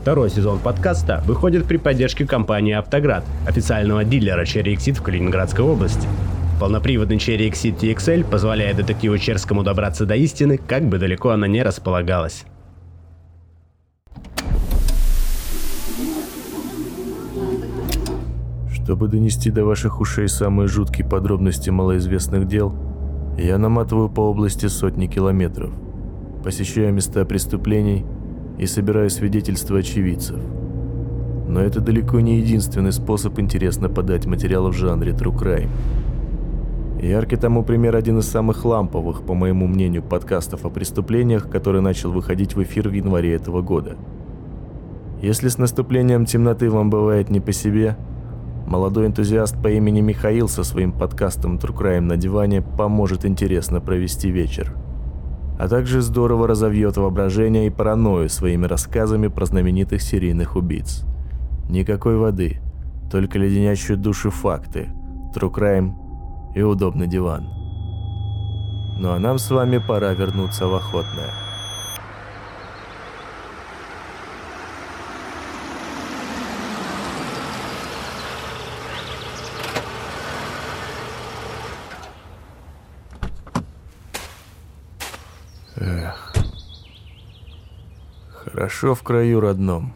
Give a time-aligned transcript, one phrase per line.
[0.00, 6.08] Второй сезон подкаста выходит при поддержке компании «Автоград», официального дилера Cherry Exit в Калининградской области.
[6.58, 11.62] Полноприводный Cherry Exit TXL позволяет детективу Черскому добраться до истины, как бы далеко она не
[11.62, 12.44] располагалась.
[18.72, 22.74] Чтобы донести до ваших ушей самые жуткие подробности малоизвестных дел,
[23.36, 25.70] я наматываю по области сотни километров,
[26.42, 28.06] посещаю места преступлений–
[28.60, 30.38] и собираю свидетельства очевидцев.
[31.48, 35.70] Но это далеко не единственный способ интересно подать материал в жанре True Crime.
[37.00, 42.12] Яркий тому пример один из самых ламповых, по моему мнению, подкастов о преступлениях, который начал
[42.12, 43.96] выходить в эфир в январе этого года.
[45.22, 47.96] Если с наступлением темноты вам бывает не по себе,
[48.66, 54.30] молодой энтузиаст по имени Михаил со своим подкастом True Crime на диване поможет интересно провести
[54.30, 54.76] вечер
[55.60, 61.04] а также здорово разовьет воображение и паранойю своими рассказами про знаменитых серийных убийц.
[61.68, 62.62] Никакой воды,
[63.12, 64.88] только леденящие души факты,
[65.36, 65.92] true crime
[66.54, 67.44] и удобный диван.
[68.98, 71.49] Ну а нам с вами пора вернуться в охотное.
[88.60, 89.94] Хорошо в краю родном.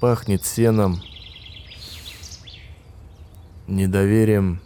[0.00, 1.00] Пахнет сеном,
[3.68, 4.60] недоверием,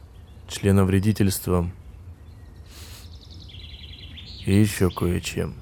[0.48, 1.74] членовредительством
[4.46, 5.54] и еще кое-чем.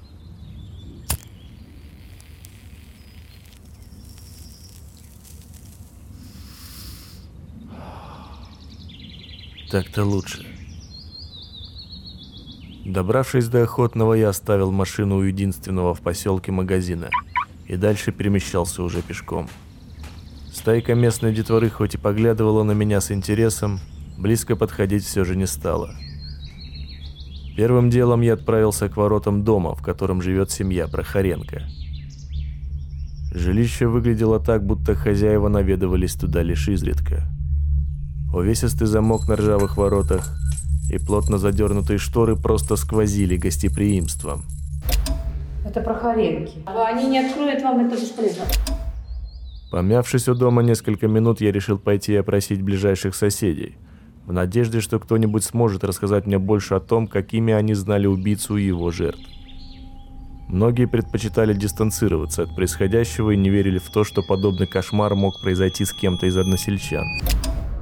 [9.69, 10.60] Так-то лучше.
[12.85, 17.09] Добравшись до Охотного, я оставил машину у единственного в поселке магазина
[17.67, 19.47] и дальше перемещался уже пешком.
[20.51, 23.79] Стайка местной детворы хоть и поглядывала на меня с интересом,
[24.17, 25.93] близко подходить все же не стала.
[27.55, 31.61] Первым делом я отправился к воротам дома, в котором живет семья Прохоренко.
[33.33, 37.29] Жилище выглядело так, будто хозяева наведывались туда лишь изредка.
[38.33, 40.35] Увесистый замок на ржавых воротах,
[40.89, 44.43] и плотно задернутые шторы просто сквозили гостеприимством.
[45.65, 46.57] Это Прохоренки.
[46.65, 48.43] Они не откроют вам, это бесполезно.
[49.71, 53.77] Помявшись у дома несколько минут, я решил пойти опросить ближайших соседей,
[54.25, 58.65] в надежде, что кто-нибудь сможет рассказать мне больше о том, какими они знали убийцу и
[58.65, 59.21] его жертв.
[60.49, 65.85] Многие предпочитали дистанцироваться от происходящего и не верили в то, что подобный кошмар мог произойти
[65.85, 67.05] с кем-то из односельчан.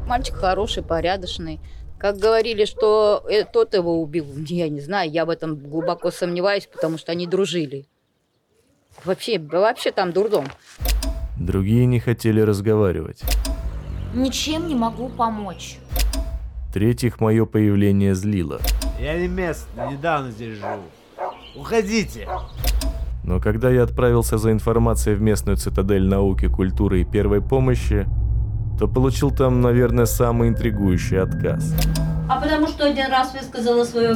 [0.08, 1.60] Мальчик хороший, порядочный.
[2.00, 6.66] Как говорили, что э, тот его убил, я не знаю, я в этом глубоко сомневаюсь,
[6.66, 7.88] потому что они дружили.
[9.04, 10.46] Вообще, вообще там дурдом.
[11.38, 13.22] Другие не хотели разговаривать.
[14.14, 15.78] Ничем не могу помочь.
[16.74, 18.62] Третьих мое появление злило.
[18.98, 20.84] Я не местный, недавно здесь живу.
[21.56, 22.30] Уходите.
[23.26, 28.08] Но когда я отправился за информацией в местную цитадель науки, культуры и первой помощи,
[28.80, 31.74] то получил там, наверное, самый интригующий отказ.
[32.30, 34.14] А потому что один раз высказала свое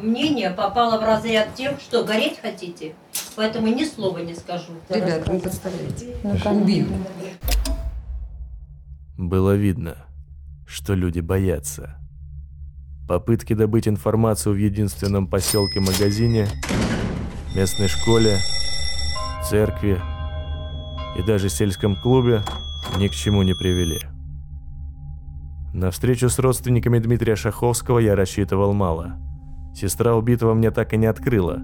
[0.00, 2.94] мнение, попала в разряд тех, что гореть хотите.
[3.34, 4.72] Поэтому ни слова не скажу.
[4.88, 6.16] Ребят, вы представляете?
[6.44, 6.86] Убил.
[9.18, 9.96] Было видно,
[10.68, 11.96] что люди боятся.
[13.08, 16.46] Попытки добыть информацию в единственном поселке-магазине,
[17.56, 18.38] местной школе,
[19.48, 20.00] церкви
[21.18, 22.42] и даже сельском клубе–
[22.98, 24.00] ни к чему не привели.
[25.74, 29.16] На встречу с родственниками Дмитрия Шаховского я рассчитывал мало.
[29.74, 31.62] Сестра убитого мне так и не открыла,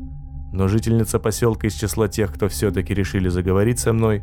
[0.53, 4.22] но жительница поселка из числа тех, кто все-таки решили заговорить со мной,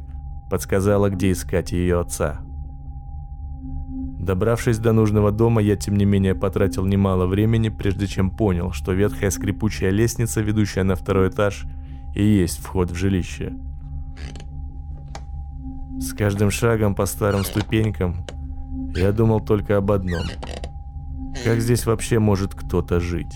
[0.51, 2.41] подсказала, где искать ее отца.
[4.19, 8.93] Добравшись до нужного дома, я тем не менее потратил немало времени, прежде чем понял, что
[8.93, 11.65] ветхая скрипучая лестница, ведущая на второй этаж,
[12.13, 13.53] и есть вход в жилище–
[15.99, 18.25] с каждым шагом по старым ступенькам
[18.95, 20.23] я думал только об одном.
[21.43, 23.35] Как здесь вообще может кто-то жить?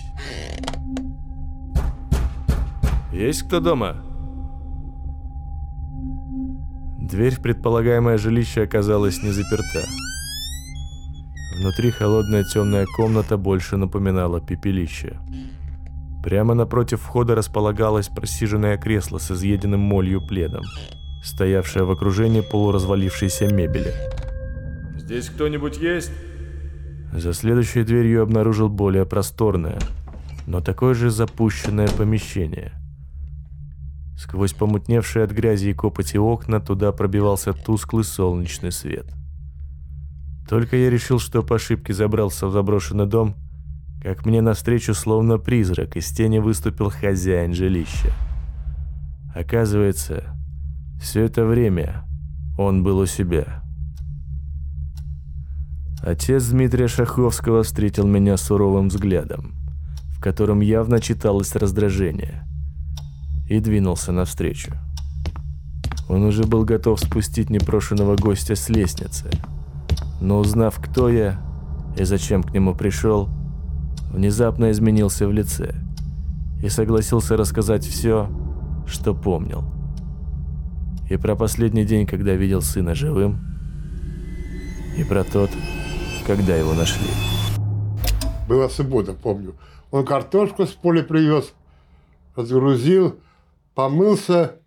[3.12, 3.96] «Есть кто дома?»
[6.98, 9.84] Дверь в предполагаемое жилище оказалась не заперта.
[11.60, 15.18] Внутри холодная темная комната больше напоминала пепелище.
[16.24, 20.64] Прямо напротив входа располагалось просиженное кресло с изъеденным молью пледом
[21.24, 23.94] стоявшая в окружении полуразвалившейся мебели.
[24.98, 26.12] «Здесь кто-нибудь есть?»
[27.12, 29.78] За следующей дверью обнаружил более просторное,
[30.46, 32.72] но такое же запущенное помещение.
[34.18, 39.06] Сквозь помутневшие от грязи и копоти окна туда пробивался тусклый солнечный свет.
[40.48, 43.34] Только я решил, что по ошибке забрался в заброшенный дом,
[44.02, 48.12] как мне навстречу словно призрак из тени выступил хозяин жилища.
[49.34, 50.34] Оказывается,
[51.04, 52.02] все это время
[52.56, 53.62] он был у себя.
[56.00, 59.52] Отец Дмитрия Шаховского встретил меня суровым взглядом,
[60.16, 62.48] в котором явно читалось раздражение,
[63.50, 64.72] и двинулся навстречу.
[66.08, 69.30] Он уже был готов спустить непрошенного гостя с лестницы,
[70.22, 71.38] но узнав, кто я
[71.98, 73.28] и зачем к нему пришел,
[74.10, 75.74] внезапно изменился в лице
[76.62, 78.30] и согласился рассказать все,
[78.86, 79.73] что помнил.
[81.10, 83.38] И про последний день, когда видел сына живым,
[84.96, 85.50] и про тот,
[86.26, 87.06] когда его нашли.
[88.48, 89.54] Была суббота, помню.
[89.90, 91.52] Он картошку с поля привез,
[92.34, 93.20] разгрузил,
[93.74, 94.60] помылся,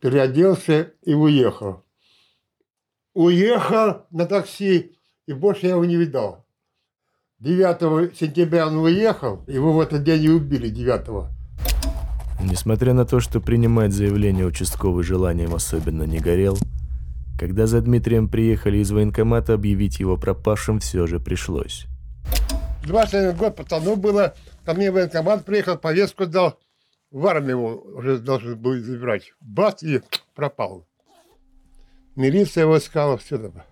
[0.00, 1.84] переоделся и уехал.
[3.14, 4.96] Уехал на такси,
[5.26, 6.46] и больше я его не видал.
[7.40, 11.35] 9 сентября он уехал, его в этот день и убили 9
[12.48, 16.56] Несмотря на то, что принимать заявление участковый желанием особенно не горел,
[17.36, 21.86] когда за Дмитрием приехали из военкомата, объявить его пропавшим все же пришлось.
[22.84, 24.34] 21 год пацану было,
[24.64, 26.56] ко мне военкомат приехал, повестку дал,
[27.10, 29.32] в армию его уже должен был забирать.
[29.40, 30.02] Бац, и
[30.36, 30.86] пропал.
[32.14, 33.64] Милиция его искала, все это.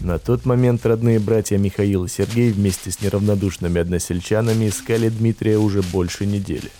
[0.00, 5.80] На тот момент родные братья Михаил и Сергей вместе с неравнодушными односельчанами искали Дмитрия уже
[5.80, 6.70] больше недели.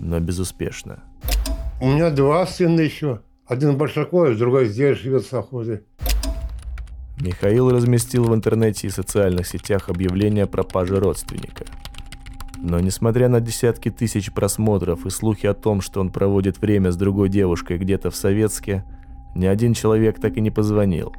[0.00, 1.02] Но безуспешно.
[1.80, 3.20] У меня два сына еще.
[3.46, 5.82] Один в Большакове, другой здесь живет в совхозе.
[7.20, 11.64] Михаил разместил в интернете и социальных сетях объявление о пропаже родственника.
[12.56, 16.96] Но несмотря на десятки тысяч просмотров и слухи о том, что он проводит время с
[16.96, 18.84] другой девушкой где-то в Советске,
[19.34, 21.12] ни один человек так и не позвонил.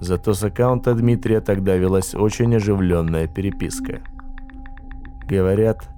[0.00, 4.00] Зато с аккаунта Дмитрия тогда велась очень оживленная переписка.
[5.28, 5.88] Говорят,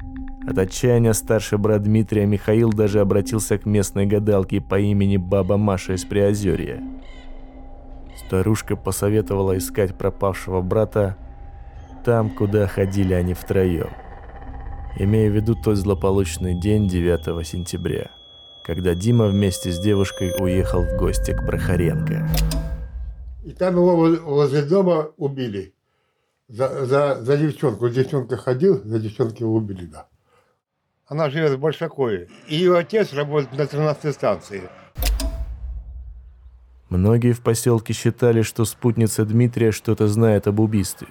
[0.47, 5.95] от отчаяния старший брат Дмитрия Михаил даже обратился к местной гадалке по имени Баба Маша
[5.95, 6.83] из Приозерья.
[8.27, 11.17] Старушка посоветовала искать пропавшего брата
[12.05, 13.91] там, куда ходили они втроем,
[14.99, 18.11] имея в виду тот злополучный день 9 сентября,
[18.65, 22.29] когда Дима вместе с девушкой уехал в гости к Прохоренко.
[23.45, 25.75] И там его возле дома убили.
[26.49, 27.89] За, за, за девчонку.
[27.89, 30.09] Девчонка ходил, за девчонки его убили, да.
[31.11, 32.29] Она живет в Большакове.
[32.47, 34.63] И ее отец работает на 13 станции.
[36.89, 41.09] Многие в поселке считали, что спутница Дмитрия что-то знает об убийстве.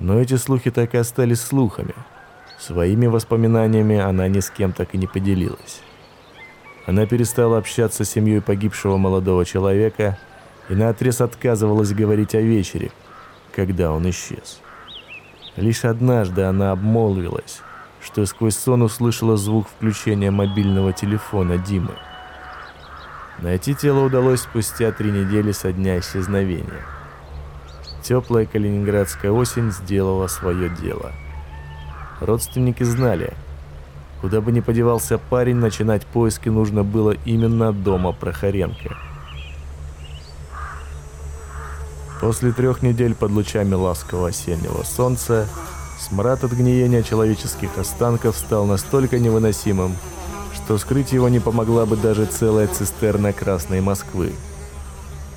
[0.00, 1.94] Но эти слухи так и остались слухами.
[2.58, 5.82] Своими воспоминаниями она ни с кем так и не поделилась.
[6.84, 10.18] Она перестала общаться с семьей погибшего молодого человека
[10.68, 12.90] и наотрез отказывалась говорить о вечере,
[13.54, 14.60] когда он исчез.
[15.54, 17.62] Лишь однажды она обмолвилась,
[18.06, 21.94] что сквозь сон услышала звук включения мобильного телефона Димы.
[23.40, 26.86] Найти тело удалось спустя три недели со дня исчезновения.
[28.02, 31.10] Теплая калининградская осень сделала свое дело.
[32.20, 33.34] Родственники знали,
[34.20, 38.96] куда бы ни подевался парень, начинать поиски нужно было именно дома Прохоренко.
[42.20, 45.48] После трех недель под лучами ласкового осеннего солнца
[45.98, 49.96] смрад от гниения человеческих останков стал настолько невыносимым,
[50.54, 54.32] что скрыть его не помогла бы даже целая цистерна Красной Москвы.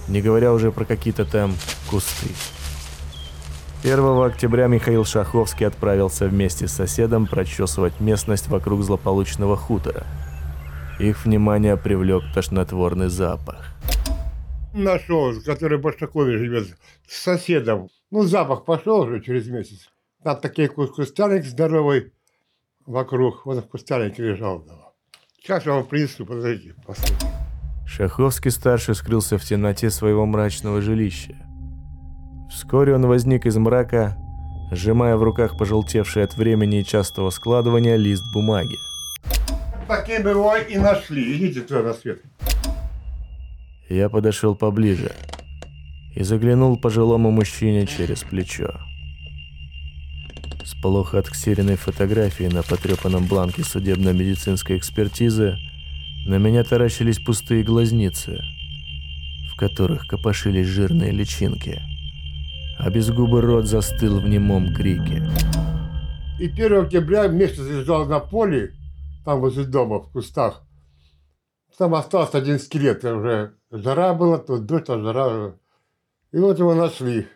[0.08, 1.54] Не говоря уже про какие-то там
[1.90, 2.30] кусты.
[3.84, 10.06] 1 октября Михаил Шаховский отправился вместе с соседом прочесывать местность вокруг злополучного хутора.
[11.00, 13.66] Их внимание привлек тошнотворный запах.
[14.74, 17.90] Нашел, который в Большакове живет, с соседом.
[18.12, 19.90] Ну, запах пошел уже через месяц.
[20.24, 22.12] Там такие кустарник здоровый
[22.86, 23.46] вокруг.
[23.46, 24.66] Вот в кустарнике лежал.
[25.38, 27.28] Сейчас я вам принесу, подождите, посмотрите.
[27.88, 31.36] Шаховский-старший скрылся в темноте своего мрачного жилища.
[32.52, 34.18] Вскоре он возник из мрака,
[34.72, 38.76] сжимая в руках пожелтевший от времени и частого складывания лист бумаги.
[39.88, 41.38] Такие бы его и нашли.
[41.38, 42.22] Идите туда на свет.
[43.90, 45.14] Я подошел поближе
[46.14, 48.80] и заглянул пожилому мужчине через плечо.
[50.82, 55.58] Плохо отксеренной фотографией на потрепанном бланке судебно-медицинской экспертизы
[56.26, 58.40] на меня таращились пустые глазницы,
[59.52, 61.82] в которых копошились жирные личинки,
[62.78, 65.30] а безгубый рот застыл в немом крике.
[66.40, 68.74] И 1 октября месяц лежал на поле,
[69.26, 70.64] там возле дома, в кустах.
[71.78, 75.56] Там остался один скелет, уже жара была, тут дождь, а жара.
[76.32, 77.28] И вот его нашли.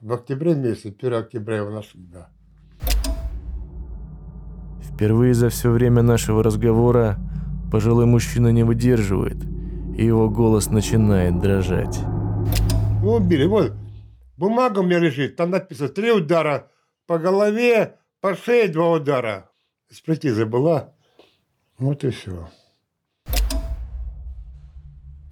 [0.00, 2.30] В октябре месяце, 1 октября его нашли, да.
[5.02, 7.18] Впервые за все время нашего разговора
[7.72, 9.36] пожилой мужчина не выдерживает,
[9.98, 11.98] и его голос начинает дрожать.
[13.02, 13.46] Ну, убили.
[13.46, 13.72] Вот,
[14.36, 16.68] бумага у меня лежит, там написано три удара
[17.08, 19.50] по голове, по шее два удара.
[19.90, 20.90] Экспертиза была.
[21.80, 22.48] Вот и все.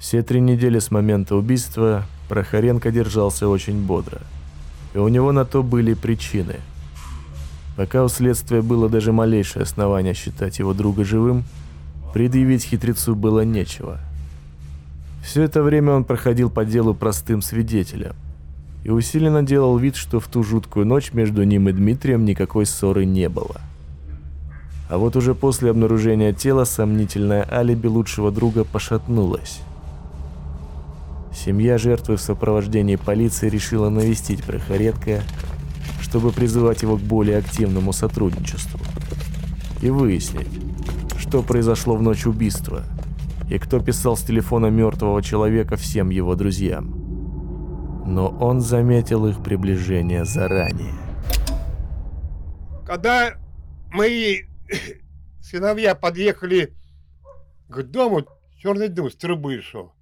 [0.00, 4.18] Все три недели с момента убийства Прохоренко держался очень бодро.
[4.94, 6.56] И у него на то были причины.
[7.80, 11.44] Пока у следствия было даже малейшее основание считать его друга живым,
[12.12, 14.00] предъявить хитрецу было нечего.
[15.25, 18.12] Все это время он проходил по делу простым свидетелем
[18.84, 23.06] и усиленно делал вид, что в ту жуткую ночь между ним и Дмитрием никакой ссоры
[23.06, 23.62] не было.
[24.90, 29.60] А вот уже после обнаружения тела сомнительное алиби лучшего друга пошатнулось.
[31.34, 35.22] Семья жертвы в сопровождении полиции решила навестить Прохоредка,
[36.10, 38.80] чтобы призывать его к более активному сотрудничеству.
[39.80, 40.48] И выяснить,
[41.16, 42.82] что произошло в ночь убийства,
[43.48, 48.02] и кто писал с телефона мертвого человека всем его друзьям.
[48.06, 50.94] Но он заметил их приближение заранее.
[52.84, 53.34] Когда
[53.92, 54.40] мои
[55.40, 56.74] сыновья подъехали
[57.68, 58.24] к дому,
[58.58, 59.92] черный дым с трубы шел.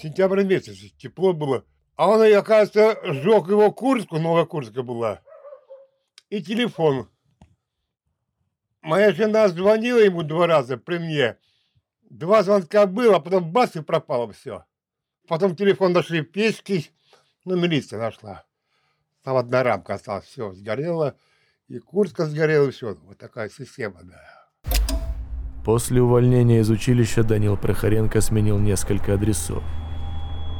[0.00, 1.64] Сентябрь месяц, тепло было.
[1.96, 5.20] А он, оказывается, сжег его куртку, новая куртка была,
[6.30, 7.08] и телефон.
[8.82, 11.36] Моя жена звонила ему два раза при мне.
[12.08, 14.64] Два звонка было, а потом бац и пропало все.
[15.28, 16.86] Потом телефон нашли в печке,
[17.44, 18.44] ну, милиция нашла.
[19.22, 21.14] Там одна рамка осталась, все, сгорело.
[21.68, 22.96] И куртка сгорела, и все.
[23.04, 24.20] Вот такая система, да.
[25.64, 29.62] После увольнения из училища Данил Прохоренко сменил несколько адресов,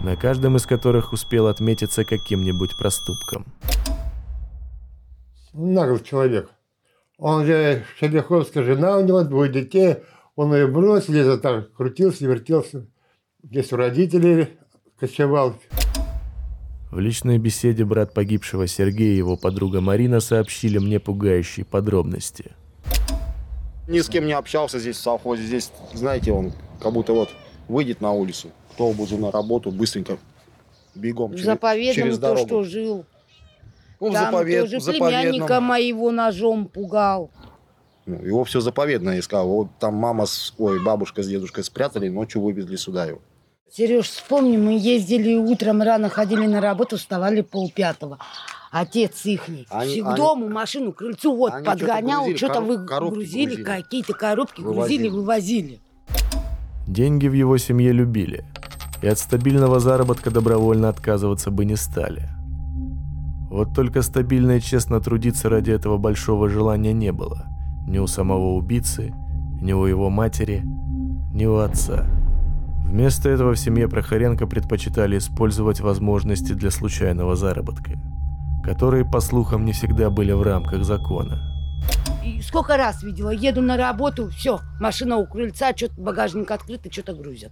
[0.03, 3.47] на каждом из которых успел отметиться каким-нибудь проступком.
[5.53, 6.51] Наглый человек.
[7.19, 9.97] Он же Шелиховская жена у него, двое детей.
[10.37, 12.87] Он ее бросил, где-то так крутился, вертелся.
[13.43, 14.49] Здесь у родителей
[14.99, 15.55] кочевал.
[16.91, 22.53] В личной беседе брат погибшего Сергей и его подруга Марина сообщили мне пугающие подробности.
[23.89, 25.43] Ни с кем не общался здесь в совхозе.
[25.43, 27.31] Здесь, знаете, он как будто вот
[27.69, 30.19] выйдет на улицу, кто обузу на работу, быстренько,
[30.95, 32.47] бегом через, через то, дорогу.
[32.47, 33.05] что жил.
[34.01, 35.09] Ну, в Там заповед- тоже заповедном.
[35.11, 37.31] племянника моего ножом пугал.
[38.07, 39.47] Ну, его все заповедно искал.
[39.49, 43.21] Вот там мама, с, ой, бабушка с дедушкой спрятали, ночью вывезли сюда его.
[43.71, 48.19] Сереж, вспомни, мы ездили утром рано, ходили на работу, вставали полпятого.
[48.73, 52.87] Отец ихний Они- к они- дому, машину, крыльцу вот Они что-то подгонял, грузили, что-то короб-
[52.87, 53.63] коробки выгрузили, грузили.
[53.65, 55.09] какие-то коробки Вывозили.
[55.09, 55.81] грузили, вывозили.
[56.87, 58.45] Деньги в его семье любили,
[59.03, 62.29] и от стабильного заработка добровольно отказываться бы не стали.
[63.51, 67.47] Вот только стабильно и честно трудиться ради этого большого желания не было.
[67.85, 69.13] Ни у самого убийцы,
[69.61, 70.63] ни у его матери,
[71.35, 72.07] ни у отца.
[72.85, 78.01] Вместо этого в семье Прохоренко предпочитали использовать возможности для случайного заработка,
[78.63, 81.43] которые, по слухам, не всегда были в рамках закона.
[82.25, 86.93] И сколько раз видела, еду на работу, все, машина у крыльца, что-то багажник открыт и
[86.93, 87.51] что-то грузят.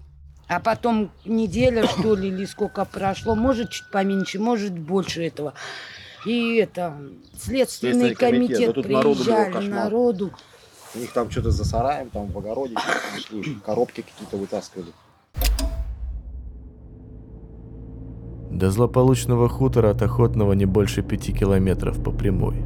[0.48, 5.52] А потом неделя, что ли, или сколько прошло, может, чуть поменьше, может, больше этого.
[6.24, 6.96] И это,
[7.36, 10.30] следственный Следственный комитет, комитет, да народу приезжали, народу.
[10.94, 12.74] У них там что-то за сараем, там в огороде,
[13.64, 14.92] коробки какие-то вытаскивали.
[18.50, 22.56] До злополучного хутора от Охотного не больше пяти километров по прямой.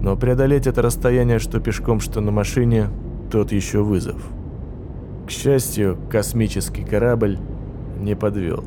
[0.00, 2.90] Но преодолеть это расстояние, что пешком, что на машине,
[3.32, 4.22] тот еще вызов.
[5.28, 7.38] К счастью, космический корабль
[8.00, 8.64] не подвел.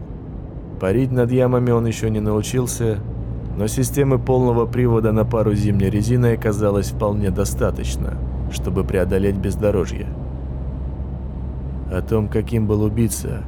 [0.79, 2.99] Парить над ямами он еще не научился,
[3.57, 8.13] но системы полного привода на пару зимней резины оказалось вполне достаточно,
[8.51, 10.05] чтобы преодолеть бездорожье.
[11.91, 13.41] О том, каким был убийца,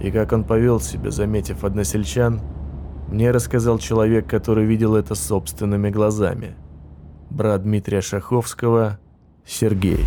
[0.00, 2.40] и как он повел себя, заметив односельчан,
[3.06, 6.56] мне рассказал человек, который видел это собственными глазами.
[7.30, 8.98] Брат Дмитрия Шаховского,
[9.46, 10.04] Сергей.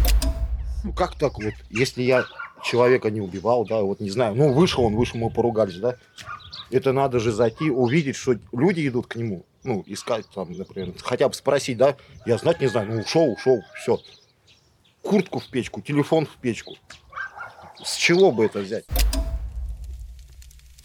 [0.83, 2.25] Ну как так вот, если я
[2.63, 5.95] человека не убивал, да, вот не знаю, ну вышел он, вышел, мы поругались, да,
[6.71, 11.27] это надо же зайти, увидеть, что люди идут к нему, ну, искать там, например, хотя
[11.27, 13.99] бы спросить, да, я знать не знаю, ну ушел, ушел, все.
[15.01, 16.75] Куртку в печку, телефон в печку.
[17.83, 18.85] С чего бы это взять?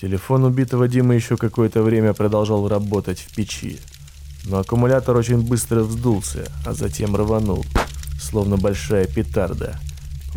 [0.01, 3.79] Телефон убитого Димы еще какое-то время продолжал работать в печи.
[4.45, 7.65] Но аккумулятор очень быстро вздулся, а затем рванул,
[8.21, 9.79] словно большая петарда,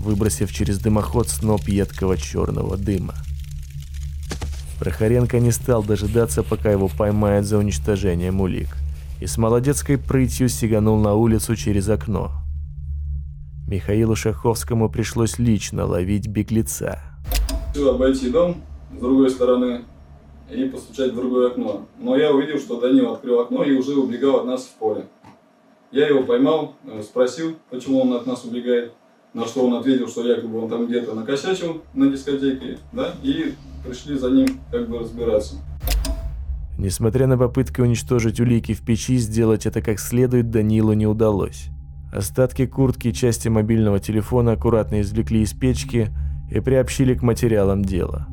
[0.02, 3.14] выбросив через дымоход сноп едкого черного дыма.
[4.80, 8.70] Прохоренко не стал дожидаться, пока его поймают за уничтожением улик,
[9.22, 12.32] и с молодецкой прытью сиганул на улицу через окно.
[13.68, 17.00] Михаилу Шаховскому пришлось лично ловить беглеца.
[17.74, 18.58] Решил обойти дом
[18.94, 19.86] с другой стороны
[20.50, 21.86] и постучать в другое окно.
[22.00, 25.06] Но я увидел, что Данил открыл окно и уже убегал от нас в поле.
[25.92, 28.94] Я его поймал, э, спросил, почему он от нас убегает,
[29.34, 33.54] на что он ответил, что якобы он там где-то накосячил на дискотеке, да, и
[33.86, 35.56] пришли за ним как бы разбираться.
[36.78, 41.68] Несмотря на попытки уничтожить улики в печи, сделать это как следует Данилу не удалось.
[42.12, 46.10] Остатки куртки и части мобильного телефона аккуратно извлекли из печки
[46.50, 48.28] и приобщили к материалам дела.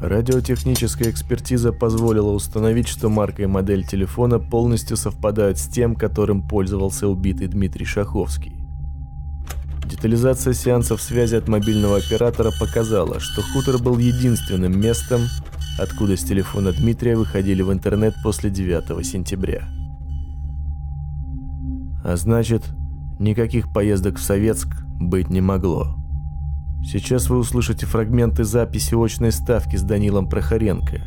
[0.00, 7.08] Радиотехническая экспертиза позволила установить, что марка и модель телефона полностью совпадают с тем, которым пользовался
[7.08, 8.65] убитый Дмитрий Шаховский.
[9.86, 15.20] Детализация сеансов связи от мобильного оператора показала, что хутор был единственным местом,
[15.78, 19.68] откуда с телефона Дмитрия выходили в интернет после 9 сентября.
[22.04, 22.64] А значит,
[23.20, 25.94] никаких поездок в Советск быть не могло.
[26.84, 31.00] Сейчас вы услышите фрагменты записи очной ставки с Данилом Прохоренко,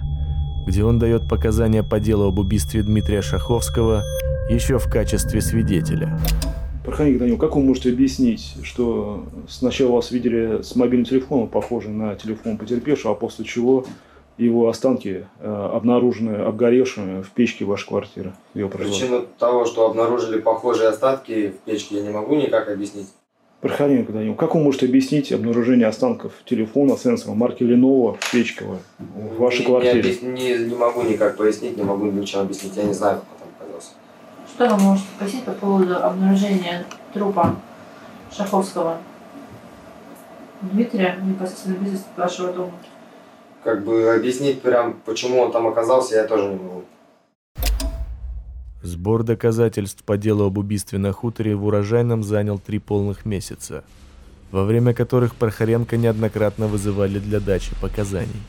[0.68, 4.04] где он дает показания по делу об убийстве Дмитрия Шаховского
[4.50, 6.18] еще в качестве свидетеля.
[6.86, 12.16] Прохоренко Данил, как вы можете объяснить, что сначала вас видели с мобильным телефоном, похожим на
[12.16, 13.86] телефон потерпевшего, а после чего
[14.38, 18.34] его останки э, обнаружены обгоревшими в печке вашей квартиры?
[18.54, 23.08] Причину того, что обнаружили похожие остатки в печке, я не могу никак объяснить.
[23.60, 28.64] Прохоренко Данил, как вы можете объяснить обнаружение останков телефона сенсора марки Lenovo в печке
[28.98, 30.18] в вашей не, квартире?
[30.22, 33.48] Не, не, не могу никак пояснить, не могу ничего объяснить, я не знаю, как он
[33.58, 33.92] там оказался.
[34.60, 37.56] Что вы можете спросить по поводу обнаружения трупа
[38.30, 38.98] Шаховского?
[40.62, 42.74] Дмитрия, непосредственно близости от вашего дома.
[43.64, 46.84] Как бы объяснить прям, почему он там оказался, я тоже не могу.
[48.82, 53.86] Сбор доказательств по делу об убийстве на хуторе в урожайном занял три полных месяца,
[54.52, 58.42] во время которых Прохоренко неоднократно вызывали для дачи показаний.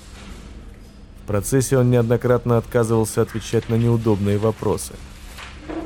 [1.23, 4.95] В процессе он неоднократно отказывался отвечать на неудобные вопросы,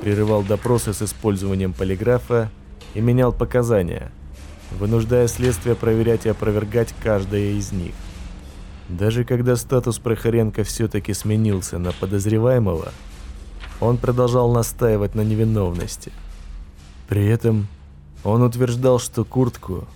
[0.03, 2.51] прерывал допросы с использованием полиграфа
[2.95, 4.11] и менял показания,
[4.79, 7.95] вынуждая следствие проверять и опровергать каждое из них.
[8.89, 12.93] Даже когда статус Прохоренко все-таки сменился на подозреваемого–
[13.81, 16.13] он продолжал настаивать на невиновности.
[17.09, 17.67] При этом
[18.23, 19.87] он утверждал, что куртку,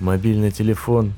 [0.00, 1.14] мобильный телефон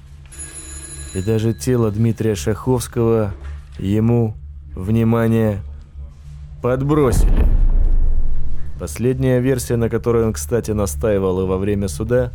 [1.14, 3.34] и даже тело Дмитрия Шаховского
[3.78, 4.34] ему,
[4.74, 5.62] внимание,
[6.62, 7.46] подбросили.
[8.80, 12.32] Последняя версия, на которой он, кстати, настаивал и во время суда,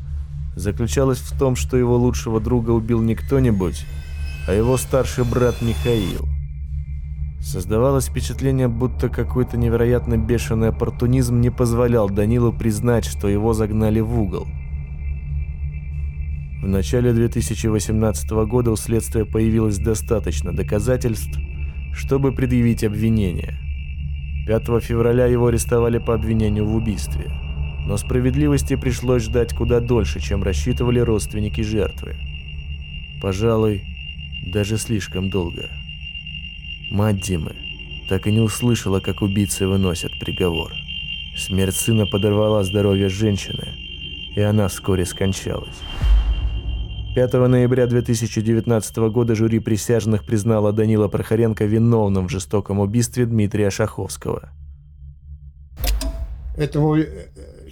[0.55, 3.83] заключалась в том, что его лучшего друга убил не кто-нибудь,
[4.47, 6.27] а его старший брат Михаил.
[7.41, 14.19] Создавалось впечатление, будто какой-то невероятно бешеный оппортунизм не позволял Данилу признать, что его загнали в
[14.19, 14.45] угол.
[16.61, 21.39] В начале 2018 года у следствия появилось достаточно доказательств,
[21.95, 23.64] чтобы предъявить обвинение.
[24.45, 27.31] 5 февраля его арестовали по обвинению в убийстве.
[27.87, 32.15] Но справедливости пришлось ждать куда дольше, чем рассчитывали родственники жертвы.
[33.21, 33.83] Пожалуй,
[34.45, 35.69] даже слишком долго.
[36.91, 37.55] Мать Димы
[38.07, 40.71] так и не услышала, как убийцы выносят приговор.
[41.35, 43.73] Смерть сына подорвала здоровье женщины,
[44.35, 45.81] и она вскоре скончалась.
[47.15, 54.49] 5 ноября 2019 года жюри присяжных признало Данила Прохоренко виновным в жестоком убийстве Дмитрия Шаховского.
[56.57, 57.05] Этому э,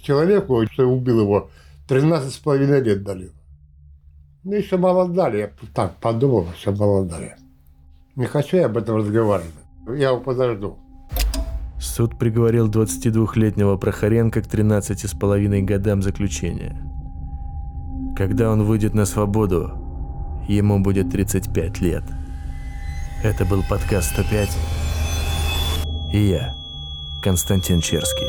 [0.01, 1.49] человеку, что убил его,
[1.89, 3.31] 13 с половиной лет дали.
[4.45, 7.35] Ну, еще мало дали, я так подумал, что мало дали.
[8.15, 9.51] Не хочу я об этом разговаривать.
[9.89, 10.77] Я его подожду.
[11.81, 16.92] Суд приговорил 22-летнего Прохоренко к 13 с половиной годам заключения.
[18.15, 19.71] Когда он выйдет на свободу,
[20.47, 22.03] ему будет 35 лет.
[23.23, 24.49] Это был подкаст 105.
[26.13, 26.53] И я,
[27.23, 28.27] Константин Черский.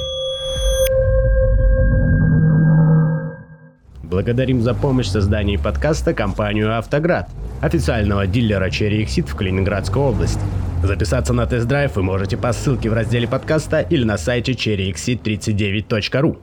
[4.02, 7.28] Благодарим за помощь в создании подкаста компанию «Автоград»,
[7.60, 10.40] официального дилера Cherry Exit в Калининградской области.
[10.82, 16.38] Записаться на тест-драйв вы можете по ссылке в разделе подкаста или на сайте cherryexit39.ru.